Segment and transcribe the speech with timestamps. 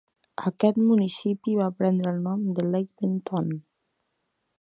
[0.49, 3.53] Aquest municipi va prendre el nom de Lake Benton.